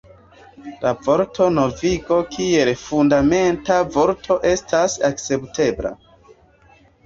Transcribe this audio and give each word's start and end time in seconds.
La 0.85 0.93
vorto 1.07 1.49
novigo 1.57 2.17
kiel 2.37 2.73
fundamenta 2.85 3.79
vorto 3.99 4.41
estas 4.57 4.99
akceptebla. 5.15 5.97